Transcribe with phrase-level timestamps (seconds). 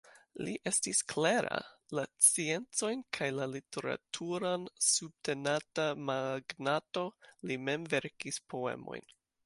[0.45, 1.59] Li estis klera,
[1.99, 7.09] la sciencojn kaj la literaturon subtenanta magnato,
[7.49, 9.11] li mem verkis poemojn.